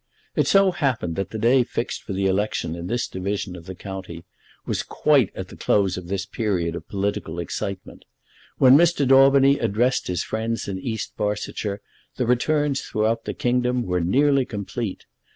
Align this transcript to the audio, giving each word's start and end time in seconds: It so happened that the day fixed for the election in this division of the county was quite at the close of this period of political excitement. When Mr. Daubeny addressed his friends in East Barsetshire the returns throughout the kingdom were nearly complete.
It 0.35 0.47
so 0.47 0.71
happened 0.71 1.15
that 1.17 1.29
the 1.29 1.37
day 1.37 1.63
fixed 1.63 2.01
for 2.01 2.13
the 2.13 2.25
election 2.25 2.73
in 2.75 2.87
this 2.87 3.07
division 3.07 3.55
of 3.55 3.67
the 3.67 3.75
county 3.75 4.23
was 4.65 4.81
quite 4.81 5.29
at 5.35 5.49
the 5.49 5.55
close 5.55 5.95
of 5.95 6.07
this 6.07 6.25
period 6.25 6.75
of 6.75 6.87
political 6.89 7.37
excitement. 7.37 8.05
When 8.57 8.75
Mr. 8.75 9.07
Daubeny 9.07 9.59
addressed 9.59 10.07
his 10.07 10.23
friends 10.23 10.67
in 10.67 10.79
East 10.79 11.15
Barsetshire 11.17 11.81
the 12.15 12.25
returns 12.25 12.81
throughout 12.81 13.25
the 13.25 13.35
kingdom 13.35 13.83
were 13.83 14.01
nearly 14.01 14.43
complete. 14.43 15.05